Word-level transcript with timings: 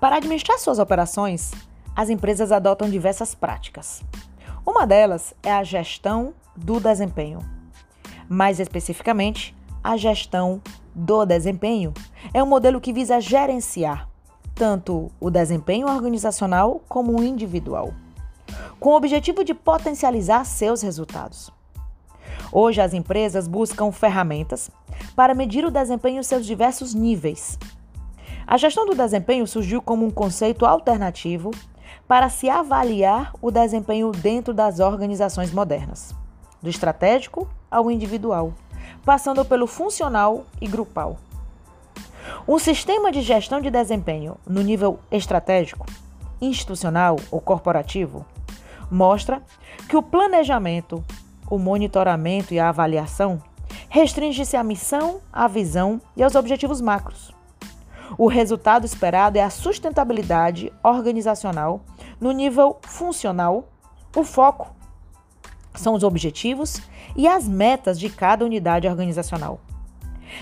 Para 0.00 0.16
administrar 0.16 0.58
suas 0.58 0.78
operações, 0.78 1.52
as 1.94 2.08
empresas 2.08 2.50
adotam 2.50 2.88
diversas 2.88 3.34
práticas. 3.34 4.02
Uma 4.66 4.86
delas 4.86 5.34
é 5.42 5.52
a 5.52 5.62
gestão 5.62 6.32
do 6.56 6.80
desempenho. 6.80 7.40
Mais 8.26 8.58
especificamente, 8.58 9.54
a 9.84 9.98
gestão 9.98 10.62
do 10.94 11.26
desempenho 11.26 11.92
é 12.32 12.42
um 12.42 12.46
modelo 12.46 12.80
que 12.80 12.92
visa 12.92 13.20
gerenciar 13.20 14.08
tanto 14.54 15.10
o 15.18 15.30
desempenho 15.30 15.88
organizacional 15.88 16.82
como 16.88 17.18
o 17.18 17.22
individual, 17.22 17.94
com 18.78 18.90
o 18.90 18.96
objetivo 18.96 19.42
de 19.42 19.54
potencializar 19.54 20.44
seus 20.44 20.82
resultados. 20.82 21.50
Hoje, 22.52 22.80
as 22.80 22.92
empresas 22.92 23.46
buscam 23.46 23.92
ferramentas 23.92 24.70
para 25.14 25.34
medir 25.34 25.64
o 25.64 25.70
desempenho 25.70 26.20
em 26.20 26.22
seus 26.22 26.44
diversos 26.44 26.92
níveis. 26.94 27.58
A 28.50 28.56
gestão 28.56 28.84
do 28.84 28.96
desempenho 28.96 29.46
surgiu 29.46 29.80
como 29.80 30.04
um 30.04 30.10
conceito 30.10 30.66
alternativo 30.66 31.52
para 32.08 32.28
se 32.28 32.50
avaliar 32.50 33.32
o 33.40 33.48
desempenho 33.48 34.10
dentro 34.10 34.52
das 34.52 34.80
organizações 34.80 35.52
modernas, 35.52 36.12
do 36.60 36.68
estratégico 36.68 37.48
ao 37.70 37.88
individual, 37.92 38.52
passando 39.04 39.44
pelo 39.44 39.68
funcional 39.68 40.46
e 40.60 40.66
grupal. 40.66 41.16
Um 42.48 42.58
sistema 42.58 43.12
de 43.12 43.22
gestão 43.22 43.60
de 43.60 43.70
desempenho 43.70 44.36
no 44.44 44.62
nível 44.62 44.98
estratégico, 45.12 45.86
institucional 46.40 47.20
ou 47.30 47.40
corporativo 47.40 48.26
mostra 48.90 49.40
que 49.88 49.96
o 49.96 50.02
planejamento, 50.02 51.04
o 51.48 51.56
monitoramento 51.56 52.52
e 52.52 52.58
a 52.58 52.70
avaliação 52.70 53.40
restringe-se 53.88 54.56
à 54.56 54.64
missão, 54.64 55.20
à 55.32 55.46
visão 55.46 56.00
e 56.16 56.22
aos 56.24 56.34
objetivos 56.34 56.80
macros. 56.80 57.38
O 58.18 58.26
resultado 58.26 58.84
esperado 58.84 59.38
é 59.38 59.42
a 59.42 59.50
sustentabilidade 59.50 60.72
organizacional 60.82 61.82
no 62.20 62.32
nível 62.32 62.78
funcional. 62.82 63.68
O 64.14 64.24
foco 64.24 64.74
são 65.74 65.94
os 65.94 66.02
objetivos 66.02 66.82
e 67.16 67.28
as 67.28 67.46
metas 67.48 67.98
de 67.98 68.10
cada 68.10 68.44
unidade 68.44 68.88
organizacional. 68.88 69.60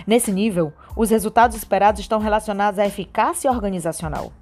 Nesse 0.06 0.33
nível, 0.33 0.72
os 0.96 1.11
resultados 1.11 1.56
esperados 1.56 2.00
estão 2.00 2.19
relacionados 2.19 2.78
à 2.78 2.86
eficácia 2.86 3.50
organizacional. 3.50 4.33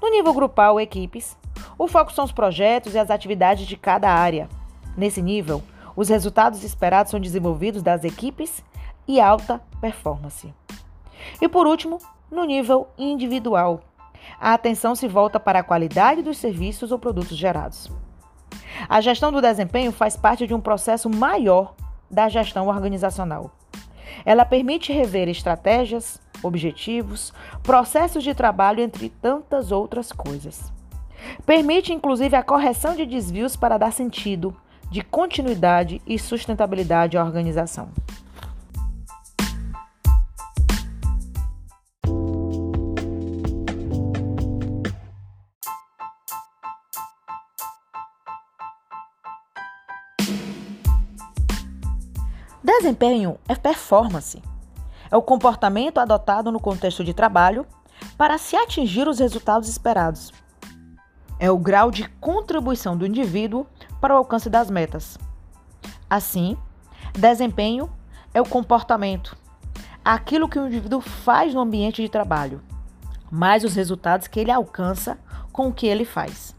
No 0.00 0.10
nível 0.10 0.32
grupal, 0.32 0.80
equipes, 0.80 1.36
o 1.76 1.86
foco 1.86 2.12
são 2.12 2.24
os 2.24 2.32
projetos 2.32 2.94
e 2.94 2.98
as 2.98 3.10
atividades 3.10 3.66
de 3.66 3.76
cada 3.76 4.10
área. 4.10 4.48
Nesse 4.96 5.22
nível, 5.22 5.62
os 5.96 6.08
resultados 6.08 6.62
esperados 6.62 7.10
são 7.10 7.20
desenvolvidos 7.20 7.82
das 7.82 8.04
equipes 8.04 8.62
e 9.06 9.20
alta 9.20 9.60
performance. 9.80 10.52
E 11.40 11.48
por 11.48 11.66
último, 11.66 11.98
no 12.30 12.44
nível 12.44 12.88
individual, 12.98 13.80
a 14.40 14.54
atenção 14.54 14.94
se 14.94 15.08
volta 15.08 15.40
para 15.40 15.60
a 15.60 15.62
qualidade 15.62 16.22
dos 16.22 16.38
serviços 16.38 16.92
ou 16.92 16.98
produtos 16.98 17.36
gerados. 17.36 17.90
A 18.88 19.00
gestão 19.00 19.32
do 19.32 19.40
desempenho 19.40 19.90
faz 19.90 20.16
parte 20.16 20.46
de 20.46 20.54
um 20.54 20.60
processo 20.60 21.08
maior 21.08 21.74
da 22.10 22.28
gestão 22.28 22.68
organizacional. 22.68 23.50
Ela 24.24 24.44
permite 24.44 24.92
rever 24.92 25.28
estratégias, 25.28 26.20
objetivos, 26.42 27.32
processos 27.62 28.22
de 28.22 28.34
trabalho, 28.34 28.82
entre 28.82 29.08
tantas 29.08 29.72
outras 29.72 30.12
coisas. 30.12 30.72
Permite, 31.44 31.92
inclusive, 31.92 32.36
a 32.36 32.42
correção 32.42 32.94
de 32.94 33.04
desvios 33.04 33.56
para 33.56 33.78
dar 33.78 33.92
sentido, 33.92 34.54
de 34.90 35.02
continuidade 35.02 36.00
e 36.06 36.18
sustentabilidade 36.18 37.18
à 37.18 37.24
organização. 37.24 37.90
Desempenho 52.78 53.40
é 53.48 53.56
performance. 53.56 54.40
É 55.10 55.16
o 55.16 55.22
comportamento 55.22 55.98
adotado 55.98 56.52
no 56.52 56.60
contexto 56.60 57.02
de 57.02 57.12
trabalho 57.12 57.66
para 58.16 58.38
se 58.38 58.54
atingir 58.54 59.08
os 59.08 59.18
resultados 59.18 59.68
esperados. 59.68 60.32
É 61.40 61.50
o 61.50 61.58
grau 61.58 61.90
de 61.90 62.08
contribuição 62.20 62.96
do 62.96 63.04
indivíduo 63.04 63.66
para 64.00 64.14
o 64.14 64.16
alcance 64.16 64.48
das 64.48 64.70
metas. 64.70 65.18
Assim, 66.08 66.56
desempenho 67.18 67.90
é 68.32 68.40
o 68.40 68.48
comportamento, 68.48 69.36
aquilo 70.04 70.48
que 70.48 70.58
o 70.60 70.68
indivíduo 70.68 71.00
faz 71.00 71.52
no 71.52 71.60
ambiente 71.60 72.00
de 72.00 72.08
trabalho, 72.08 72.62
mais 73.28 73.64
os 73.64 73.74
resultados 73.74 74.28
que 74.28 74.38
ele 74.38 74.52
alcança 74.52 75.18
com 75.50 75.66
o 75.66 75.72
que 75.72 75.88
ele 75.88 76.04
faz. 76.04 76.54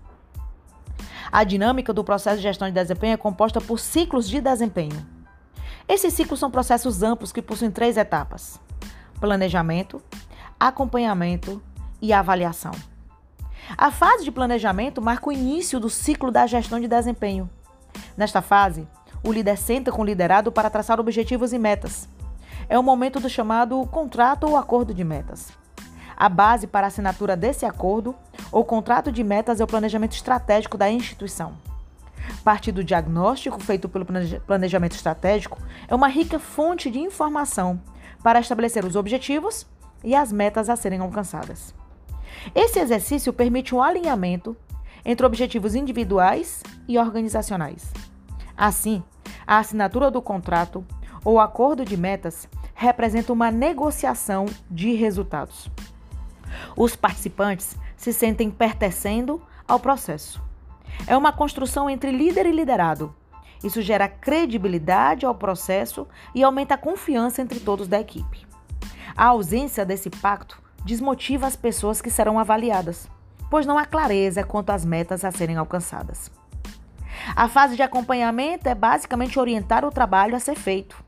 A 1.32 1.46
dinâmica 1.46 1.94
do 1.94 2.04
processo 2.04 2.38
de 2.38 2.44
gestão 2.44 2.68
de 2.68 2.74
desempenho 2.74 3.14
é 3.14 3.18
composta 3.18 3.62
por 3.62 3.80
ciclos 3.80 4.28
de 4.28 4.42
desempenho 4.42 5.19
esses 5.90 6.14
ciclos 6.14 6.40
são 6.40 6.52
processos 6.52 7.02
amplos 7.02 7.32
que 7.32 7.42
possuem 7.42 7.72
três 7.72 7.98
etapas: 7.98 8.60
planejamento, 9.20 10.00
acompanhamento 10.60 11.60
e 12.00 12.14
avaliação. 12.14 12.72
A 13.76 13.92
fase 13.92 14.24
de 14.24 14.32
planejamento 14.32 15.02
marca 15.02 15.30
o 15.30 15.32
início 15.32 15.80
do 15.80 15.90
ciclo 15.90 16.32
da 16.32 16.46
gestão 16.46 16.80
de 16.80 16.88
desempenho. 16.88 17.50
Nesta 18.16 18.42
fase, 18.42 18.88
o 19.24 19.32
líder 19.32 19.58
senta 19.58 19.92
com 19.92 20.04
o 20.04 20.06
liderado 20.06 20.52
para 20.52 20.70
traçar 20.70 21.00
objetivos 21.00 21.54
e 21.54 21.60
metas. 21.60 22.08
É 22.68 22.78
o 22.78 22.84
momento 22.84 23.20
do 23.20 23.30
chamado 23.30 23.84
contrato 23.88 24.46
ou 24.48 24.56
acordo 24.56 24.94
de 24.94 25.04
metas. 25.04 25.52
A 26.16 26.30
base 26.30 26.68
para 26.68 26.86
a 26.86 26.90
assinatura 26.90 27.36
desse 27.36 27.66
acordo 27.66 28.16
ou 28.52 28.64
contrato 28.64 29.12
de 29.12 29.24
metas 29.24 29.60
é 29.60 29.64
o 29.64 29.68
planejamento 29.68 30.14
estratégico 30.14 30.78
da 30.78 30.90
instituição. 30.90 31.69
Parte 32.50 32.72
do 32.72 32.84
diagnóstico 32.84 33.62
feito 33.62 33.88
pelo 33.88 34.04
planejamento 34.04 34.96
estratégico 34.96 35.60
é 35.88 35.94
uma 35.94 36.08
rica 36.08 36.40
fonte 36.40 36.90
de 36.90 36.98
informação 36.98 37.80
para 38.24 38.40
estabelecer 38.40 38.84
os 38.84 38.96
objetivos 38.96 39.68
e 40.04 40.16
as 40.16 40.32
metas 40.32 40.68
a 40.68 40.76
serem 40.76 41.00
alcançadas. 41.00 41.76
Esse 42.56 42.80
exercício 42.80 43.32
permite 43.32 43.76
um 43.76 43.84
alinhamento 43.84 44.58
entre 45.06 45.28
objetivos 45.28 45.76
individuais 45.76 46.64
e 46.88 46.98
organizacionais. 46.98 47.94
Assim, 48.58 49.04
a 49.46 49.60
assinatura 49.60 50.10
do 50.10 50.20
contrato 50.20 50.84
ou 51.24 51.40
acordo 51.40 51.86
de 51.86 51.96
metas 51.96 52.50
representa 52.74 53.32
uma 53.32 53.52
negociação 53.52 54.48
de 54.72 54.96
resultados. 54.96 55.70
Os 56.76 56.96
participantes 56.96 57.76
se 57.96 58.12
sentem 58.12 58.50
pertencendo 58.50 59.40
ao 59.68 59.80
processo. 59.80 60.49
É 61.10 61.18
uma 61.18 61.34
construção 61.34 61.90
entre 61.90 62.12
líder 62.12 62.46
e 62.46 62.52
liderado. 62.52 63.16
Isso 63.64 63.82
gera 63.82 64.08
credibilidade 64.08 65.26
ao 65.26 65.34
processo 65.34 66.08
e 66.36 66.44
aumenta 66.44 66.76
a 66.76 66.78
confiança 66.78 67.42
entre 67.42 67.60
todos 67.60 67.88
da 67.88 68.00
equipe. 68.00 68.46
A 69.18 69.26
ausência 69.26 69.84
desse 69.84 70.08
pacto 70.12 70.62
desmotiva 70.86 71.48
as 71.48 71.56
pessoas 71.56 72.00
que 72.00 72.12
serão 72.12 72.38
avaliadas, 72.38 73.10
pois 73.50 73.66
não 73.66 73.76
há 73.76 73.88
clareza 73.88 74.44
quanto 74.44 74.70
às 74.70 74.86
metas 74.86 75.26
a 75.26 75.32
serem 75.32 75.58
alcançadas. 75.58 76.30
A 77.36 77.50
fase 77.50 77.76
de 77.76 77.82
acompanhamento 77.82 78.70
é 78.70 78.76
basicamente 78.76 79.40
orientar 79.40 79.84
o 79.84 79.90
trabalho 79.90 80.36
a 80.36 80.40
ser 80.40 80.56
feito. 80.56 81.04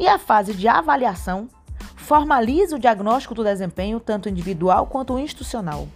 E 0.00 0.08
a 0.08 0.18
fase 0.18 0.52
de 0.52 0.66
avaliação 0.66 1.46
formaliza 1.94 2.74
o 2.74 2.80
diagnóstico 2.80 3.36
do 3.36 3.44
desempenho, 3.44 4.00
tanto 4.00 4.28
individual 4.28 4.88
quanto 4.88 5.16
institucional. 5.16 5.86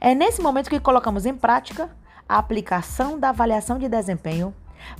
É 0.00 0.14
nesse 0.14 0.40
momento 0.40 0.70
que 0.70 0.80
colocamos 0.80 1.26
em 1.26 1.34
prática 1.34 1.90
a 2.28 2.38
aplicação 2.38 3.18
da 3.18 3.30
avaliação 3.30 3.78
de 3.78 3.88
desempenho 3.88 4.54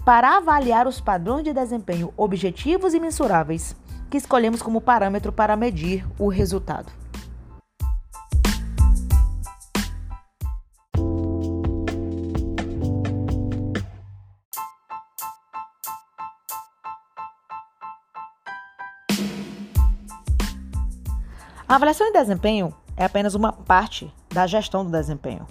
para 0.04 0.36
avaliar 0.36 0.86
os 0.86 1.00
padrões 1.00 1.44
de 1.44 1.52
desempenho 1.52 2.12
objetivos 2.16 2.94
e 2.94 3.00
mensuráveis 3.00 3.76
que 4.10 4.16
escolhemos 4.16 4.60
como 4.60 4.80
parâmetro 4.80 5.32
para 5.32 5.56
medir 5.56 6.04
o 6.18 6.28
resultado. 6.28 6.92
A 21.70 21.76
avaliação 21.76 22.08
de 22.08 22.18
desempenho 22.18 22.74
é 22.96 23.04
apenas 23.04 23.34
uma 23.34 23.52
parte 23.52 24.12
da 24.32 24.46
gestão 24.46 24.84
do 24.84 24.90
desempenho, 24.90 25.46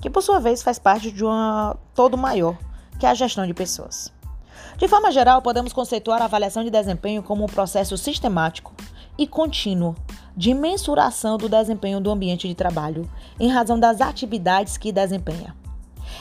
que 0.00 0.10
por 0.10 0.22
sua 0.22 0.40
vez 0.40 0.62
faz 0.62 0.78
parte 0.78 1.10
de 1.10 1.24
um 1.24 1.74
todo 1.94 2.16
maior, 2.16 2.56
que 2.98 3.06
é 3.06 3.10
a 3.10 3.14
gestão 3.14 3.46
de 3.46 3.54
pessoas. 3.54 4.12
De 4.76 4.88
forma 4.88 5.10
geral, 5.10 5.40
podemos 5.42 5.72
conceituar 5.72 6.20
a 6.20 6.24
avaliação 6.24 6.64
de 6.64 6.70
desempenho 6.70 7.22
como 7.22 7.44
um 7.44 7.48
processo 7.48 7.96
sistemático 7.96 8.72
e 9.16 9.26
contínuo 9.26 9.94
de 10.36 10.52
mensuração 10.52 11.38
do 11.38 11.48
desempenho 11.48 12.00
do 12.00 12.10
ambiente 12.10 12.48
de 12.48 12.54
trabalho 12.54 13.08
em 13.38 13.48
razão 13.48 13.78
das 13.78 14.00
atividades 14.00 14.76
que 14.76 14.90
desempenha. 14.90 15.54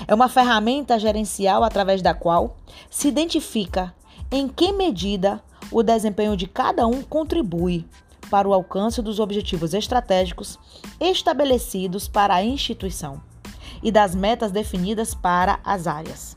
É 0.08 0.14
uma 0.14 0.30
ferramenta 0.30 1.00
gerencial 1.00 1.64
através 1.64 2.02
da 2.02 2.14
qual 2.14 2.58
se 2.90 3.08
identifica 3.08 3.94
em 4.32 4.48
que 4.48 4.72
medida 4.72 5.42
o 5.72 5.82
desempenho 5.82 6.38
de 6.38 6.48
cada 6.48 6.86
um 6.86 7.02
contribui 7.02 7.88
para 8.34 8.50
o 8.50 8.54
alcance 8.56 9.00
dos 9.00 9.20
objetivos 9.20 9.76
estratégicos 9.76 10.58
estabelecidos 11.00 12.08
para 12.08 12.34
a 12.34 12.44
instituição 12.44 13.22
e 13.84 13.92
das 13.92 14.16
metas 14.16 14.52
definidas 14.52 15.14
para 15.14 15.60
as 15.64 15.86
áreas. 15.86 16.36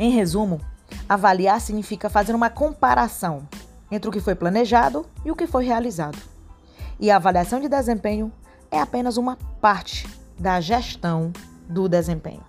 Em 0.00 0.10
resumo, 0.10 0.60
avaliar 1.08 1.60
significa 1.60 2.10
fazer 2.10 2.34
uma 2.34 2.50
comparação 2.50 3.46
entre 3.88 4.08
o 4.08 4.12
que 4.12 4.18
foi 4.18 4.34
planejado 4.34 5.06
e 5.24 5.30
o 5.30 5.36
que 5.36 5.46
foi 5.46 5.64
realizado. 5.64 6.18
E 6.98 7.08
a 7.08 7.14
avaliação 7.14 7.60
de 7.60 7.68
desempenho 7.68 8.32
é 8.68 8.80
apenas 8.80 9.16
uma 9.16 9.38
parte 9.60 10.08
da 10.36 10.60
gestão 10.60 11.32
do 11.68 11.88
desempenho. 11.88 12.47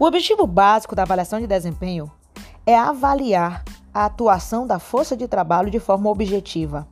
O 0.00 0.04
objetivo 0.04 0.46
básico 0.46 0.94
da 0.94 1.02
avaliação 1.02 1.40
de 1.40 1.46
desempenho 1.48 2.08
é 2.64 2.78
avaliar 2.78 3.64
a 3.92 4.04
atuação 4.04 4.64
da 4.64 4.78
força 4.78 5.16
de 5.16 5.26
trabalho 5.26 5.72
de 5.72 5.80
forma 5.80 6.08
objetiva, 6.08 6.86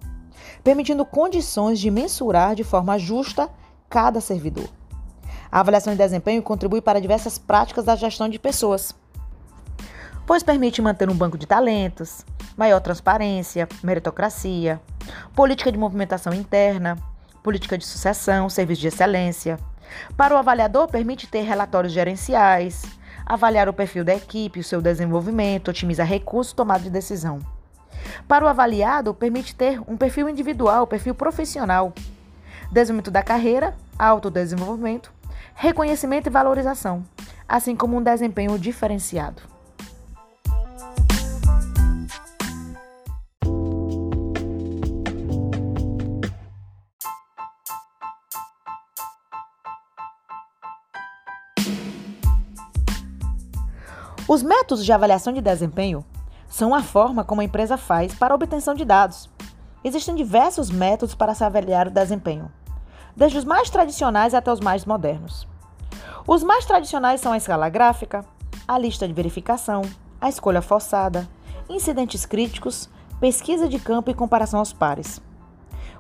permitindo 0.65 1.07
condições 1.07 1.79
de 1.79 1.89
mensurar 1.89 2.57
de 2.57 2.65
forma 2.65 2.99
justa 2.99 3.49
cada 3.89 4.21
servidor. 4.21 4.69
A 5.53 5.61
avaliação 5.61 5.93
de 5.93 5.99
desempenho 5.99 6.43
contribui 6.43 6.81
para 6.81 7.01
diversas 7.01 7.39
práticas 7.39 7.85
da 7.85 7.95
gestão 7.95 8.29
de 8.29 8.41
pessoas, 8.41 8.93
pois 10.27 10.43
permite 10.43 10.83
manter 10.83 11.09
um 11.09 11.15
banco 11.15 11.39
de 11.39 11.47
talentos, 11.47 12.27
maior 12.57 12.81
transparência, 12.81 13.69
meritocracia, 13.85 14.81
política 15.33 15.71
de 15.71 15.79
movimentação 15.79 16.35
interna, 16.35 16.99
política 17.41 17.79
de 17.79 17.87
sucessão, 17.87 18.49
serviço 18.49 18.81
de 18.81 18.89
excelência. 18.89 19.61
Para 20.17 20.35
o 20.35 20.39
avaliador, 20.39 20.89
permite 20.89 21.27
ter 21.27 21.43
relatórios 21.43 21.93
gerenciais, 21.93 22.85
avaliar 23.25 23.69
o 23.69 23.73
perfil 23.73 24.05
da 24.05 24.15
equipe, 24.15 24.61
o 24.61 24.65
seu 24.65 24.81
desenvolvimento, 24.81 25.69
otimiza 25.69 26.05
recursos, 26.05 26.53
tomada 26.53 26.85
de 26.85 26.91
decisão. 26.91 27.41
Para 28.29 28.45
o 28.45 28.49
avaliado, 28.49 29.13
permite 29.13 29.55
ter 29.55 29.81
um 29.89 29.97
perfil 29.97 30.29
individual, 30.29 30.87
perfil 30.87 31.15
profissional, 31.15 31.93
desenvolvimento 32.71 33.11
da 33.11 33.23
carreira, 33.23 33.75
autodesenvolvimento, 33.99 35.13
reconhecimento 35.55 36.29
e 36.29 36.31
valorização, 36.31 37.03
assim 37.49 37.75
como 37.75 37.97
um 37.97 38.03
desempenho 38.03 38.59
diferenciado. 38.59 39.56
Os 54.29 54.43
métodos 54.43 54.85
de 54.85 54.93
avaliação 54.93 55.33
de 55.33 55.41
desempenho 55.41 56.05
são 56.49 56.75
a 56.75 56.83
forma 56.83 57.23
como 57.23 57.41
a 57.41 57.45
empresa 57.45 57.77
faz 57.77 58.13
para 58.13 58.35
a 58.35 58.37
obtenção 58.37 58.75
de 58.75 58.85
dados. 58.85 59.31
Existem 59.85 60.17
diversos 60.17 60.69
métodos 60.69 61.15
para 61.15 61.33
se 61.33 61.45
avaliar 61.45 61.87
o 61.87 61.93
desempenho, 61.93 62.51
desde 63.15 63.39
os 63.39 63.45
mais 63.45 63.71
tradicionais 63.71 64.35
até 64.35 64.53
os 64.53 64.59
mais 64.59 64.85
modernos. 64.85 65.47
Os 66.27 66.43
mais 66.43 66.65
tradicionais 66.65 67.21
são 67.21 67.31
a 67.33 67.37
escala 67.37 67.69
gráfica, 67.69 68.25
a 68.67 68.77
lista 68.77 69.07
de 69.07 69.15
verificação, 69.15 69.83
a 70.21 70.29
escolha 70.29 70.61
forçada, 70.61 71.29
incidentes 71.69 72.27
críticos, 72.27 72.89
pesquisa 73.21 73.69
de 73.69 73.79
campo 73.79 74.11
e 74.11 74.15
comparação 74.15 74.59
aos 74.59 74.73
pares. 74.73 75.21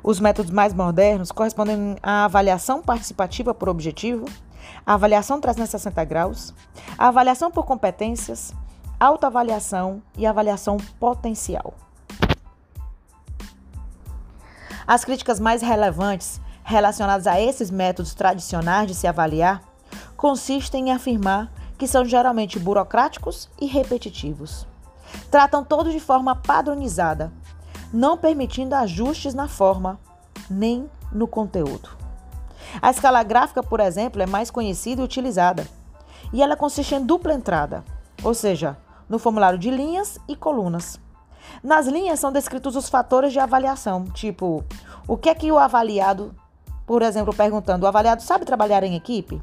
Os 0.02 0.18
métodos 0.18 0.50
mais 0.50 0.74
modernos 0.74 1.30
correspondem 1.30 1.96
à 2.02 2.24
avaliação 2.24 2.82
participativa 2.82 3.54
por 3.54 3.68
objetivo, 3.68 4.24
a 4.84 4.94
avaliação 4.94 5.40
360 5.40 6.04
graus, 6.04 6.54
a 6.96 7.08
avaliação 7.08 7.50
por 7.50 7.64
competências, 7.64 8.54
autoavaliação 8.98 10.02
e 10.16 10.26
avaliação 10.26 10.76
potencial. 10.98 11.74
As 14.86 15.04
críticas 15.04 15.40
mais 15.40 15.62
relevantes 15.62 16.40
relacionadas 16.62 17.26
a 17.26 17.40
esses 17.40 17.70
métodos 17.70 18.14
tradicionais 18.14 18.86
de 18.86 18.94
se 18.94 19.06
avaliar 19.06 19.62
consistem 20.16 20.88
em 20.88 20.92
afirmar 20.92 21.50
que 21.76 21.86
são 21.86 22.04
geralmente 22.04 22.58
burocráticos 22.58 23.48
e 23.60 23.66
repetitivos. 23.66 24.66
Tratam 25.30 25.64
todos 25.64 25.92
de 25.92 26.00
forma 26.00 26.34
padronizada, 26.34 27.32
não 27.92 28.16
permitindo 28.16 28.74
ajustes 28.74 29.34
na 29.34 29.48
forma 29.48 30.00
nem 30.48 30.88
no 31.12 31.26
conteúdo. 31.26 32.05
A 32.80 32.90
escala 32.90 33.22
gráfica, 33.22 33.62
por 33.62 33.80
exemplo, 33.80 34.22
é 34.22 34.26
mais 34.26 34.50
conhecida 34.50 35.00
e 35.00 35.04
utilizada, 35.04 35.66
e 36.32 36.42
ela 36.42 36.56
consiste 36.56 36.94
em 36.94 37.04
dupla 37.04 37.34
entrada, 37.34 37.84
ou 38.22 38.34
seja, 38.34 38.76
no 39.08 39.18
formulário 39.18 39.58
de 39.58 39.70
linhas 39.70 40.18
e 40.28 40.36
colunas. 40.36 41.00
Nas 41.62 41.86
linhas 41.86 42.20
são 42.20 42.32
descritos 42.32 42.76
os 42.76 42.88
fatores 42.88 43.32
de 43.32 43.38
avaliação, 43.38 44.04
tipo, 44.04 44.64
o 45.06 45.16
que 45.16 45.28
é 45.28 45.34
que 45.34 45.50
o 45.50 45.58
avaliado, 45.58 46.34
por 46.86 47.02
exemplo, 47.02 47.34
perguntando, 47.34 47.84
o 47.84 47.88
avaliado 47.88 48.22
sabe 48.22 48.44
trabalhar 48.44 48.82
em 48.82 48.94
equipe? 48.94 49.40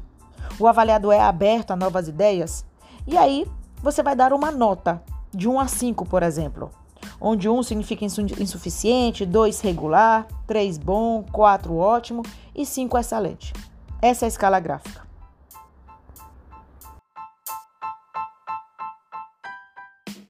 O 0.58 0.68
avaliado 0.68 1.10
é 1.10 1.20
aberto 1.20 1.72
a 1.72 1.76
novas 1.76 2.06
ideias? 2.06 2.64
E 3.06 3.16
aí, 3.16 3.46
você 3.82 4.02
vai 4.02 4.14
dar 4.14 4.32
uma 4.32 4.50
nota 4.50 5.02
de 5.32 5.48
1 5.48 5.60
a 5.60 5.66
5, 5.66 6.06
por 6.06 6.22
exemplo, 6.22 6.70
onde 7.26 7.48
1 7.48 7.62
significa 7.62 8.04
insuficiente, 8.04 9.24
2 9.24 9.60
regular, 9.62 10.26
3 10.46 10.76
bom, 10.76 11.24
4 11.32 11.74
ótimo 11.74 12.22
e 12.54 12.66
5 12.66 12.98
excelente. 12.98 13.54
Essa 14.02 14.24
é 14.24 14.26
a 14.26 14.28
escala 14.28 14.60
gráfica. 14.60 15.02